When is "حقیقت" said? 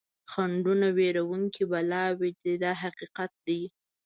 2.81-3.31